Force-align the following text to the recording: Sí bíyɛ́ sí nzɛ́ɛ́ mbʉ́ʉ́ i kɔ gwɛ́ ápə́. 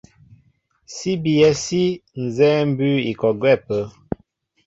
Sí 0.93 1.11
bíyɛ́ 1.23 1.53
sí 1.63 1.83
nzɛ́ɛ́ 2.23 2.61
mbʉ́ʉ́ 2.71 3.03
i 3.09 3.13
kɔ 3.19 3.29
gwɛ́ 3.39 3.53
ápə́. 3.57 3.81